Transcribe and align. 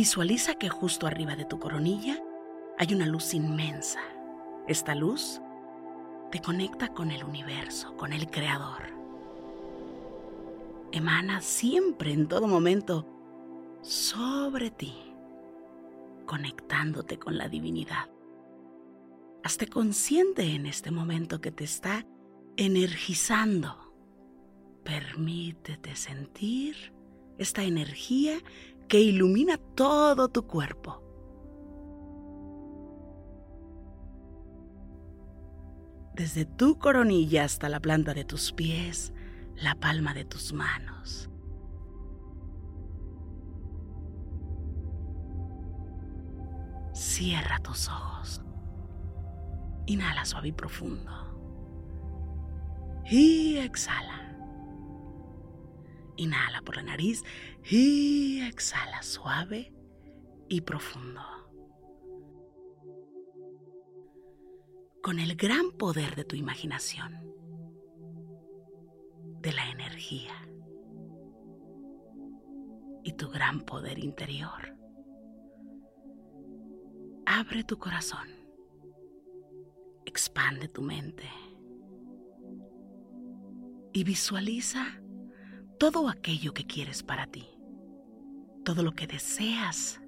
Visualiza 0.00 0.54
que 0.54 0.70
justo 0.70 1.06
arriba 1.06 1.36
de 1.36 1.44
tu 1.44 1.58
coronilla 1.58 2.18
hay 2.78 2.94
una 2.94 3.04
luz 3.04 3.34
inmensa. 3.34 4.00
Esta 4.66 4.94
luz 4.94 5.42
te 6.32 6.40
conecta 6.40 6.88
con 6.88 7.10
el 7.10 7.22
universo, 7.22 7.94
con 7.98 8.14
el 8.14 8.30
Creador. 8.30 8.80
Emana 10.90 11.42
siempre, 11.42 12.14
en 12.14 12.28
todo 12.28 12.46
momento, 12.46 13.06
sobre 13.82 14.70
ti, 14.70 14.94
conectándote 16.24 17.18
con 17.18 17.36
la 17.36 17.50
divinidad. 17.50 18.08
Hazte 19.44 19.66
consciente 19.66 20.54
en 20.54 20.64
este 20.64 20.90
momento 20.90 21.42
que 21.42 21.52
te 21.52 21.64
está 21.64 22.06
energizando. 22.56 23.92
Permítete 24.82 25.94
sentir 25.94 26.94
esta 27.36 27.64
energía 27.64 28.38
que 28.90 29.00
ilumina 29.00 29.56
todo 29.76 30.28
tu 30.30 30.48
cuerpo. 30.48 31.00
Desde 36.16 36.44
tu 36.44 36.76
coronilla 36.76 37.44
hasta 37.44 37.68
la 37.68 37.78
planta 37.78 38.14
de 38.14 38.24
tus 38.24 38.52
pies, 38.52 39.14
la 39.54 39.76
palma 39.76 40.12
de 40.12 40.24
tus 40.24 40.52
manos. 40.52 41.30
Cierra 46.92 47.60
tus 47.60 47.88
ojos. 47.88 48.42
Inhala 49.86 50.24
suave 50.24 50.48
y 50.48 50.52
profundo. 50.52 51.12
Y 53.08 53.58
exhala. 53.58 54.19
Inhala 56.20 56.60
por 56.60 56.76
la 56.76 56.82
nariz 56.82 57.24
y 57.64 58.42
exhala 58.42 59.02
suave 59.02 59.72
y 60.50 60.60
profundo. 60.60 61.22
Con 65.02 65.18
el 65.18 65.34
gran 65.34 65.72
poder 65.72 66.16
de 66.16 66.24
tu 66.24 66.36
imaginación, 66.36 67.14
de 69.40 69.52
la 69.54 69.70
energía 69.70 70.34
y 73.02 73.14
tu 73.14 73.30
gran 73.30 73.62
poder 73.62 73.98
interior, 73.98 74.76
abre 77.24 77.64
tu 77.64 77.78
corazón, 77.78 78.28
expande 80.04 80.68
tu 80.68 80.82
mente 80.82 81.30
y 83.94 84.04
visualiza 84.04 84.99
todo 85.80 86.10
aquello 86.10 86.52
que 86.52 86.66
quieres 86.66 87.02
para 87.02 87.26
ti, 87.26 87.48
todo 88.66 88.82
lo 88.82 88.92
que 88.92 89.06
deseas, 89.06 89.98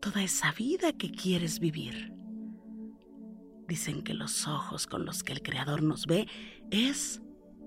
toda 0.00 0.22
esa 0.22 0.52
vida 0.52 0.92
que 0.92 1.10
quieres 1.10 1.58
vivir. 1.58 2.14
Dicen 3.66 4.04
que 4.04 4.14
los 4.14 4.46
ojos 4.46 4.86
con 4.86 5.04
los 5.04 5.24
que 5.24 5.32
el 5.32 5.42
Creador 5.42 5.82
nos 5.82 6.06
ve 6.06 6.28
es 6.70 7.20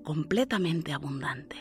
completamente 0.05 0.93
abundante. 0.93 1.57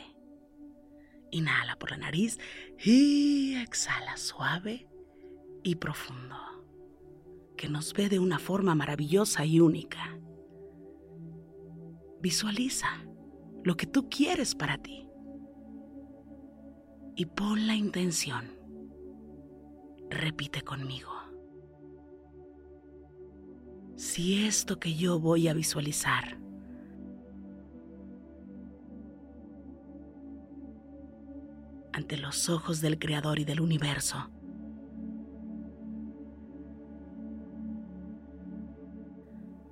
Inhala 1.33 1.75
por 1.75 1.91
la 1.91 1.97
nariz 1.97 2.39
y 2.79 3.57
exhala 3.57 4.17
suave 4.17 4.89
y 5.65 5.75
profundo, 5.75 6.37
que 7.57 7.69
nos 7.69 7.95
ve 7.95 8.09
de 8.09 8.21
una 8.21 8.39
forma 8.39 8.77
maravillosa 8.77 9.45
y 9.45 9.59
única. 9.59 10.17
Visualiza 12.21 13.10
lo 13.63 13.77
que 13.77 13.87
tú 13.87 14.09
quieres 14.09 14.55
para 14.55 14.79
ti. 14.79 15.09
Y 17.17 17.27
pon 17.27 17.67
la 17.67 17.75
intención. 17.75 18.59
Repite 20.09 20.63
conmigo. 20.63 21.11
Si 23.97 24.47
esto 24.47 24.81
que 24.81 24.95
yo 24.95 25.21
voy 25.21 25.47
a 25.49 25.53
visualizar 25.53 26.39
ante 31.93 32.17
los 32.17 32.49
ojos 32.49 32.81
del 32.81 32.99
Creador 32.99 33.39
y 33.39 33.45
del 33.45 33.61
universo, 33.61 34.31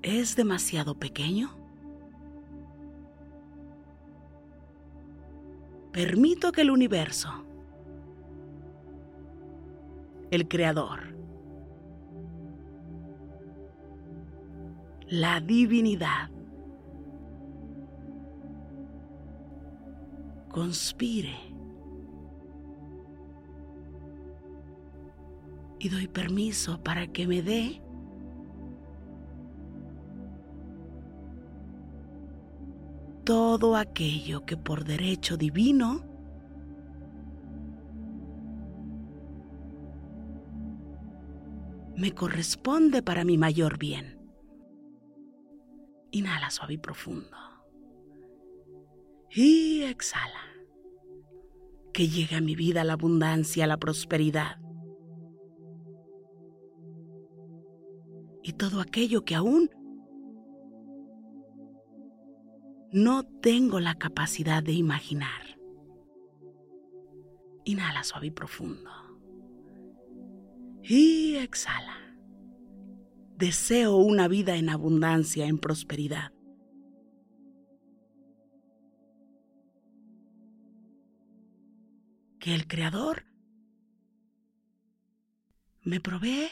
es 0.02 0.36
demasiado 0.36 0.98
pequeño, 0.98 1.57
Permito 5.98 6.52
que 6.52 6.60
el 6.60 6.70
universo, 6.70 7.28
el 10.30 10.46
creador, 10.46 11.00
la 15.08 15.40
divinidad, 15.40 16.30
conspire 20.50 21.34
y 25.80 25.88
doy 25.88 26.06
permiso 26.06 26.80
para 26.80 27.08
que 27.08 27.26
me 27.26 27.42
dé 27.42 27.82
todo 33.28 33.76
aquello 33.76 34.46
que 34.46 34.56
por 34.56 34.86
derecho 34.86 35.36
divino 35.36 36.02
me 41.94 42.14
corresponde 42.14 43.02
para 43.02 43.24
mi 43.24 43.36
mayor 43.36 43.76
bien. 43.76 44.18
Inhala 46.10 46.48
suave 46.48 46.72
y 46.72 46.78
profundo. 46.78 47.36
Y 49.30 49.82
exhala. 49.82 50.40
Que 51.92 52.08
llegue 52.08 52.34
a 52.34 52.40
mi 52.40 52.56
vida 52.56 52.82
la 52.82 52.94
abundancia, 52.94 53.66
la 53.66 53.76
prosperidad. 53.76 54.58
Y 58.42 58.54
todo 58.54 58.80
aquello 58.80 59.26
que 59.26 59.34
aún 59.34 59.68
no 62.92 63.24
tengo 63.24 63.80
la 63.80 63.96
capacidad 63.96 64.62
de 64.62 64.72
imaginar. 64.72 65.58
Inhala 67.64 68.02
suave 68.02 68.28
y 68.28 68.30
profundo. 68.30 68.90
Y 70.82 71.36
exhala. 71.36 71.96
Deseo 73.36 73.96
una 73.96 74.26
vida 74.26 74.56
en 74.56 74.70
abundancia, 74.70 75.46
en 75.46 75.58
prosperidad. 75.58 76.32
Que 82.40 82.54
el 82.54 82.66
Creador 82.66 83.24
me 85.82 86.00
provee 86.00 86.48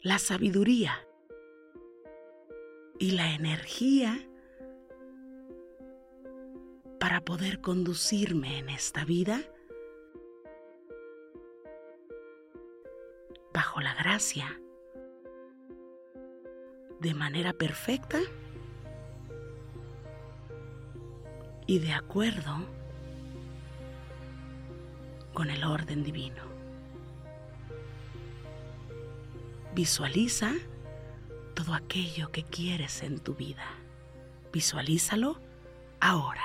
la 0.00 0.18
sabiduría 0.18 1.06
y 3.02 3.10
la 3.10 3.34
energía 3.34 4.16
para 7.00 7.20
poder 7.20 7.60
conducirme 7.60 8.60
en 8.60 8.68
esta 8.68 9.04
vida 9.04 9.40
bajo 13.52 13.80
la 13.80 13.92
gracia 13.96 14.56
de 17.00 17.12
manera 17.12 17.52
perfecta 17.52 18.20
y 21.66 21.80
de 21.80 21.94
acuerdo 21.94 22.54
con 25.34 25.50
el 25.50 25.64
orden 25.64 26.04
divino. 26.04 26.44
Visualiza 29.74 30.52
todo 31.52 31.74
aquello 31.74 32.30
que 32.32 32.42
quieres 32.42 33.02
en 33.02 33.18
tu 33.18 33.34
vida. 33.34 33.64
Visualízalo 34.52 35.40
ahora. 36.00 36.44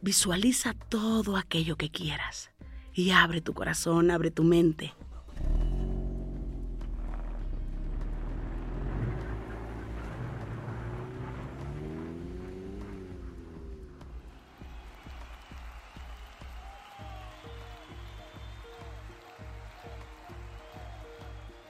Visualiza 0.00 0.72
todo 0.88 1.36
aquello 1.36 1.76
que 1.76 1.90
quieras 1.90 2.55
y 2.96 3.10
abre 3.10 3.42
tu 3.42 3.52
corazón, 3.52 4.10
abre 4.10 4.30
tu 4.30 4.42
mente. 4.42 4.94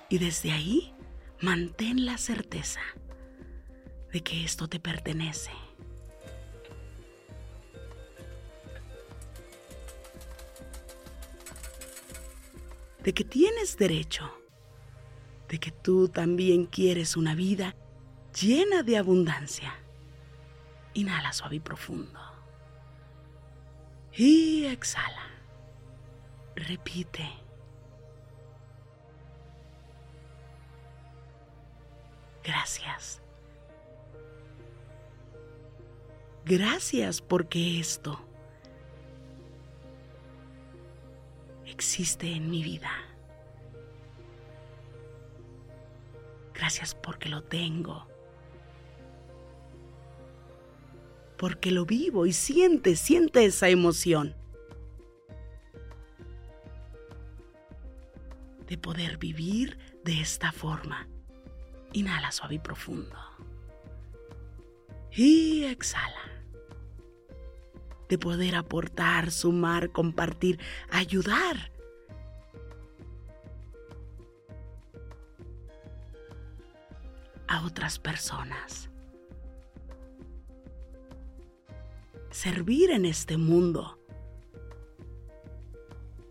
Y 0.09 0.19
desde 0.19 0.53
ahí, 0.53 0.95
mantén 1.43 2.07
la 2.07 2.17
certeza 2.17 2.81
de 4.13 4.23
que 4.23 4.45
esto 4.45 4.69
te 4.69 4.79
pertenece. 4.79 5.66
De 13.07 13.15
que 13.15 13.23
tienes 13.23 13.77
derecho, 13.77 14.29
de 15.49 15.61
que 15.61 15.71
tú 15.71 16.09
también 16.09 16.67
quieres 16.67 17.17
una 17.17 17.37
vida 17.37 17.77
llena 18.35 18.83
de 18.83 18.99
abundancia. 18.99 19.73
Inhala 20.95 21.33
suave 21.33 21.55
y 21.55 21.61
profundo. 21.61 22.19
Y 24.13 24.65
exhala. 24.65 25.23
Repite. 26.57 27.29
Gracias. 32.43 33.23
Gracias 36.45 37.21
porque 37.23 37.79
esto 37.79 38.26
existe 41.77 42.33
en 42.33 42.49
mi 42.49 42.63
vida. 42.63 42.91
Gracias 46.55 46.95
porque 46.95 47.29
lo 47.29 47.43
tengo. 47.43 48.09
Porque 51.37 51.71
lo 51.71 51.85
vivo 51.85 52.25
y 52.25 52.33
siente, 52.33 52.97
siente 52.97 53.45
esa 53.45 53.69
emoción. 53.69 54.35
De 58.67 58.79
poder 58.79 59.19
vivir 59.19 59.77
de 60.03 60.23
esta 60.23 60.53
forma. 60.53 61.07
Inhala 61.93 62.33
suave 62.33 62.55
y 62.55 62.59
profundo. 62.59 63.19
Y 65.13 65.65
exhala 65.65 66.16
de 68.09 68.19
poder 68.19 68.55
aportar, 68.55 69.31
sumar, 69.31 69.91
compartir, 69.91 70.59
ayudar. 70.91 71.77
a 77.49 77.65
otras 77.65 77.99
personas. 77.99 78.91
Servir 82.31 82.91
en 82.91 83.05
este 83.05 83.37
mundo. 83.37 83.99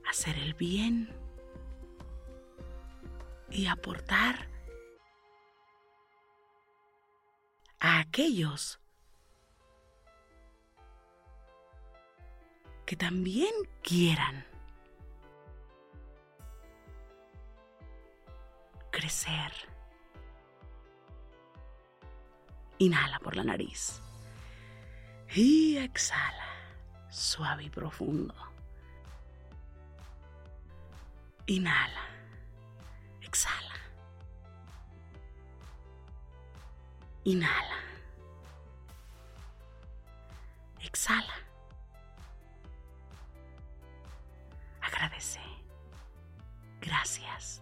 Hacer 0.07 0.38
el 0.38 0.54
bien. 0.54 1.10
Y 3.50 3.68
aportar 3.68 4.50
a 7.80 8.00
aquellos 8.00 8.80
que 12.86 12.96
también 12.96 13.54
quieran 13.82 14.46
crecer. 18.92 19.52
Inhala 22.78 23.20
por 23.20 23.36
la 23.36 23.44
nariz 23.44 24.02
y 25.34 25.78
exhala, 25.78 26.46
suave 27.10 27.64
y 27.64 27.70
profundo. 27.70 28.36
Inhala, 31.48 32.02
exhala. 33.22 33.76
Inhala. 37.24 37.85
Gracias, 46.95 47.62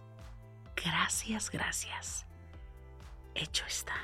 gracias, 0.76 1.50
gracias. 1.50 2.26
Hecho 3.34 3.66
está. 3.66 3.96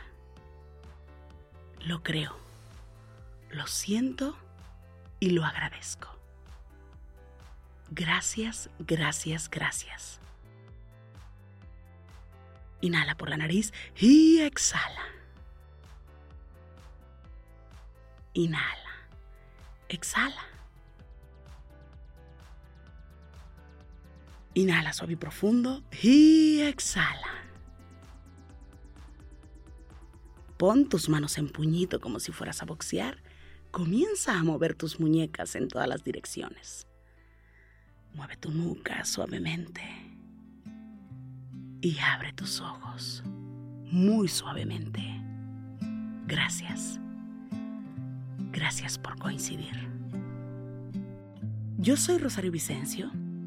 Lo 1.82 2.02
creo, 2.02 2.36
lo 3.50 3.68
siento 3.68 4.36
y 5.20 5.30
lo 5.30 5.44
agradezco. 5.44 6.08
Gracias, 7.90 8.70
gracias, 8.80 9.48
gracias. 9.48 10.18
Inhala 12.80 13.14
por 13.14 13.30
la 13.30 13.36
nariz 13.36 13.72
y 13.96 14.40
exhala. 14.40 15.04
Inhala. 18.34 19.06
Exhala. 19.88 20.49
Inhala 24.60 24.92
suave 24.92 25.14
y 25.14 25.16
profundo 25.16 25.82
y 26.02 26.60
exhala. 26.60 27.46
Pon 30.58 30.86
tus 30.86 31.08
manos 31.08 31.38
en 31.38 31.48
puñito 31.48 31.98
como 31.98 32.20
si 32.20 32.30
fueras 32.30 32.60
a 32.60 32.66
boxear. 32.66 33.22
Comienza 33.70 34.38
a 34.38 34.42
mover 34.42 34.74
tus 34.74 35.00
muñecas 35.00 35.54
en 35.54 35.68
todas 35.68 35.88
las 35.88 36.04
direcciones. 36.04 36.86
Mueve 38.12 38.36
tu 38.36 38.50
nuca 38.50 39.02
suavemente. 39.06 39.80
Y 41.80 41.98
abre 42.00 42.34
tus 42.34 42.60
ojos 42.60 43.22
muy 43.86 44.28
suavemente. 44.28 45.00
Gracias. 46.26 47.00
Gracias 48.52 48.98
por 48.98 49.18
coincidir. 49.18 49.88
Yo 51.78 51.96
soy 51.96 52.18
Rosario 52.18 52.52
Vicencio 52.52 53.10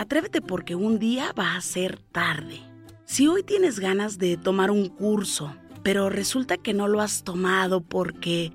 Atrévete 0.00 0.40
porque 0.40 0.74
un 0.74 0.98
día 0.98 1.34
va 1.38 1.56
a 1.56 1.60
ser 1.60 1.98
tarde. 1.98 2.62
Si 3.04 3.28
hoy 3.28 3.42
tienes 3.42 3.78
ganas 3.78 4.16
de 4.16 4.38
tomar 4.38 4.70
un 4.70 4.88
curso, 4.88 5.54
pero 5.82 6.08
resulta 6.08 6.56
que 6.56 6.72
no 6.72 6.88
lo 6.88 7.02
has 7.02 7.22
tomado 7.22 7.82
porque 7.82 8.50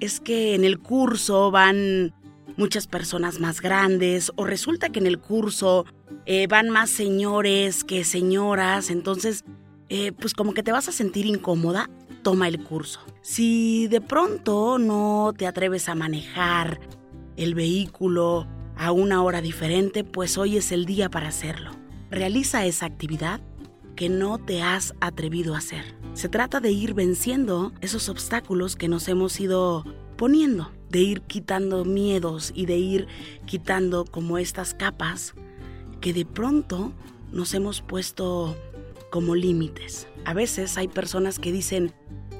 es 0.00 0.20
que 0.20 0.54
en 0.54 0.62
el 0.62 0.78
curso 0.78 1.50
van 1.50 2.12
muchas 2.58 2.86
personas 2.86 3.40
más 3.40 3.62
grandes 3.62 4.30
o 4.36 4.44
resulta 4.44 4.90
que 4.90 4.98
en 4.98 5.06
el 5.06 5.18
curso 5.18 5.86
eh, 6.26 6.46
van 6.48 6.68
más 6.68 6.90
señores 6.90 7.82
que 7.82 8.04
señoras, 8.04 8.90
entonces 8.90 9.46
eh, 9.88 10.12
pues 10.12 10.34
como 10.34 10.52
que 10.52 10.62
te 10.62 10.70
vas 10.70 10.86
a 10.90 10.92
sentir 10.92 11.24
incómoda, 11.24 11.88
toma 12.22 12.46
el 12.46 12.62
curso. 12.62 13.00
Si 13.22 13.88
de 13.88 14.02
pronto 14.02 14.78
no 14.78 15.32
te 15.34 15.46
atreves 15.46 15.88
a 15.88 15.94
manejar 15.94 16.78
el 17.38 17.54
vehículo 17.54 18.46
a 18.80 18.92
una 18.92 19.22
hora 19.22 19.42
diferente, 19.42 20.04
pues 20.04 20.38
hoy 20.38 20.56
es 20.56 20.72
el 20.72 20.86
día 20.86 21.10
para 21.10 21.28
hacerlo. 21.28 21.70
Realiza 22.10 22.64
esa 22.64 22.86
actividad 22.86 23.42
que 23.94 24.08
no 24.08 24.38
te 24.38 24.62
has 24.62 24.94
atrevido 25.02 25.54
a 25.54 25.58
hacer. 25.58 25.84
Se 26.14 26.30
trata 26.30 26.60
de 26.60 26.70
ir 26.70 26.94
venciendo 26.94 27.74
esos 27.82 28.08
obstáculos 28.08 28.76
que 28.76 28.88
nos 28.88 29.06
hemos 29.08 29.38
ido 29.38 29.84
poniendo, 30.16 30.72
de 30.88 31.00
ir 31.00 31.20
quitando 31.20 31.84
miedos 31.84 32.52
y 32.54 32.64
de 32.64 32.78
ir 32.78 33.06
quitando 33.44 34.06
como 34.06 34.38
estas 34.38 34.72
capas 34.72 35.34
que 36.00 36.14
de 36.14 36.24
pronto 36.24 36.94
nos 37.32 37.52
hemos 37.52 37.82
puesto 37.82 38.56
como 39.10 39.34
límites. 39.34 40.08
A 40.24 40.32
veces 40.32 40.78
hay 40.78 40.88
personas 40.88 41.38
que 41.38 41.52
dicen, 41.52 41.92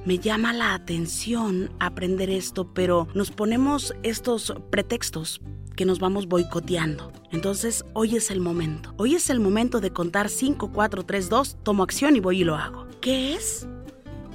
me 0.07 0.19
llama 0.19 0.55
la 0.55 0.73
atención 0.73 1.71
aprender 1.81 2.31
esto, 2.31 2.73
pero 2.73 3.09
nos 3.13 3.31
ponemos 3.31 3.95
estos 4.03 4.55
pretextos 4.71 5.43
que 5.81 5.87
nos 5.87 5.99
vamos 5.99 6.27
boicoteando. 6.27 7.11
Entonces, 7.33 7.87
hoy 7.95 8.15
es 8.15 8.31
el 8.31 8.39
momento. 8.39 8.93
Hoy 8.99 9.15
es 9.15 9.31
el 9.31 9.41
momento 9.41 9.81
de 9.81 9.91
contar 9.91 10.29
5, 10.29 10.73
4, 10.75 11.05
3, 11.07 11.31
2, 11.31 11.57
tomo 11.63 11.83
acción 11.83 12.17
y 12.17 12.21
voy 12.21 12.43
y 12.43 12.45
lo 12.45 12.55
hago. 12.55 12.87
¿Qué 13.01 13.33
es? 13.33 13.67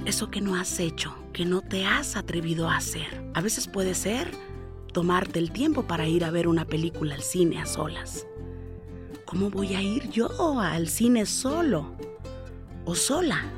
Eso 0.06 0.28
que 0.28 0.40
no 0.40 0.56
has 0.56 0.80
hecho, 0.80 1.14
que 1.32 1.44
no 1.44 1.60
te 1.60 1.84
has 1.86 2.16
atrevido 2.16 2.68
a 2.68 2.76
hacer. 2.76 3.30
A 3.32 3.40
veces 3.42 3.68
puede 3.68 3.94
ser 3.94 4.28
tomarte 4.92 5.38
el 5.38 5.52
tiempo 5.52 5.84
para 5.84 6.08
ir 6.08 6.24
a 6.24 6.32
ver 6.32 6.48
una 6.48 6.64
película 6.64 7.14
al 7.14 7.22
cine 7.22 7.60
a 7.60 7.66
solas. 7.66 8.26
¿Cómo 9.24 9.48
voy 9.48 9.76
a 9.76 9.82
ir 9.82 10.10
yo 10.10 10.58
al 10.58 10.88
cine 10.88 11.26
solo 11.26 11.92
o 12.86 12.96
sola? 12.96 13.52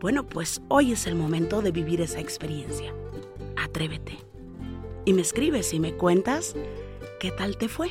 Bueno, 0.00 0.26
pues 0.26 0.60
hoy 0.66 0.90
es 0.90 1.06
el 1.06 1.14
momento 1.14 1.62
de 1.62 1.70
vivir 1.70 2.00
esa 2.00 2.18
experiencia. 2.18 2.92
Atrévete. 3.56 4.29
Y 5.10 5.12
me 5.12 5.22
escribes 5.22 5.74
y 5.74 5.80
me 5.80 5.92
cuentas 5.94 6.54
qué 7.18 7.32
tal 7.32 7.56
te 7.56 7.66
fue. 7.66 7.90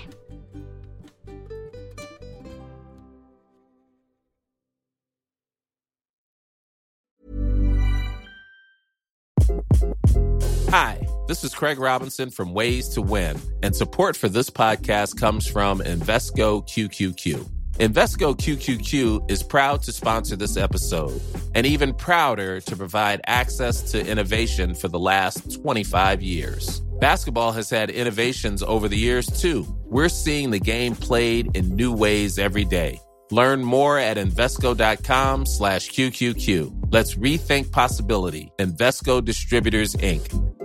Hi, 10.70 11.06
this 11.28 11.44
is 11.44 11.54
Craig 11.54 11.78
Robinson 11.78 12.30
from 12.30 12.54
Ways 12.54 12.88
to 12.94 13.02
Win, 13.02 13.38
and 13.64 13.76
support 13.76 14.16
for 14.16 14.30
this 14.30 14.50
podcast 14.50 15.20
comes 15.20 15.46
from 15.46 15.82
Invesco 15.82 16.66
QQQ. 16.66 17.46
Invesco 17.80 18.34
QQQ 18.34 19.30
is 19.30 19.44
proud 19.44 19.84
to 19.84 19.92
sponsor 19.92 20.38
this 20.38 20.56
episode 20.56 21.22
and 21.54 21.66
even 21.66 21.94
prouder 21.94 22.62
to 22.62 22.78
provide 22.78 23.20
access 23.28 23.92
to 23.92 24.08
innovation 24.08 24.74
for 24.74 24.88
the 24.88 25.00
last 25.00 25.62
25 25.62 26.22
years. 26.22 26.82
Basketball 27.00 27.54
has 27.54 27.70
had 27.70 27.90
innovations 27.90 28.62
over 28.62 28.88
the 28.88 28.98
years 28.98 29.28
too. 29.28 29.66
We're 29.86 30.10
seeing 30.10 30.52
the 30.52 30.60
game 30.60 30.96
played 30.96 31.56
in 31.56 31.76
new 31.76 31.94
ways 31.94 32.38
every 32.38 32.66
day. 32.66 33.00
Learn 33.32 33.64
more 33.64 33.98
at 33.98 34.18
Invesco.com 34.18 35.46
slash 35.46 35.90
QQQ. 35.90 36.92
Let's 36.92 37.16
rethink 37.16 37.72
possibility. 37.72 38.52
Invesco 38.58 39.24
Distributors, 39.24 39.96
Inc. 39.96 40.56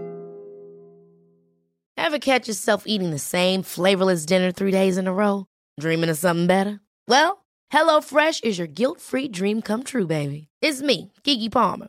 Ever 1.96 2.18
catch 2.18 2.48
yourself 2.48 2.84
eating 2.86 3.10
the 3.10 3.18
same 3.18 3.62
flavorless 3.62 4.26
dinner 4.26 4.50
three 4.50 4.72
days 4.72 4.98
in 4.98 5.06
a 5.06 5.12
row? 5.12 5.46
Dreaming 5.78 6.10
of 6.10 6.18
something 6.18 6.46
better? 6.46 6.80
Well, 7.06 7.44
HelloFresh 7.72 8.44
is 8.44 8.58
your 8.58 8.66
guilt-free 8.66 9.28
dream 9.28 9.62
come 9.62 9.84
true, 9.84 10.06
baby. 10.06 10.48
It's 10.60 10.82
me, 10.82 11.12
Kiki 11.22 11.48
Palmer. 11.48 11.88